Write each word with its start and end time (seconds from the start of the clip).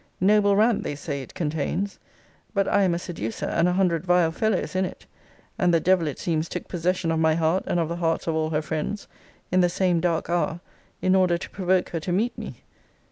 Noble 0.19 0.55
rant, 0.55 0.81
they 0.81 0.95
say, 0.95 1.21
it 1.21 1.35
contains 1.35 1.99
But 2.55 2.67
I 2.67 2.81
am 2.81 2.95
a 2.95 2.97
seducer, 2.97 3.45
and 3.45 3.67
a 3.67 3.73
hundred 3.73 4.03
vile 4.03 4.31
fellows, 4.31 4.75
in 4.75 4.83
it. 4.83 5.05
'And 5.59 5.71
the 5.71 5.79
devil, 5.79 6.07
it 6.07 6.17
seems, 6.17 6.49
took 6.49 6.67
possession 6.67 7.11
of 7.11 7.19
my 7.19 7.35
heart, 7.35 7.65
and 7.67 7.79
of 7.79 7.87
the 7.87 7.97
hearts 7.97 8.25
of 8.25 8.33
all 8.33 8.49
her 8.49 8.63
friends, 8.63 9.07
in 9.51 9.61
the 9.61 9.69
same 9.69 9.99
dark 9.99 10.27
hour, 10.27 10.59
in 11.03 11.13
order 11.13 11.37
to 11.37 11.49
provoke 11.51 11.89
her 11.89 11.99
to 11.99 12.11
meet 12.11 12.35
me.' 12.35 12.63